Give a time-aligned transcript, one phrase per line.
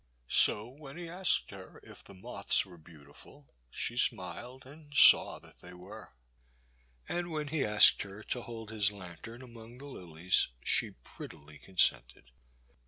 [0.31, 5.59] So when he asked her if the moths were beautiful, she smiled and saw that
[5.59, 6.15] they were;
[7.07, 12.31] and when he asked her to hold his lantern among the lilies, she prettily consented.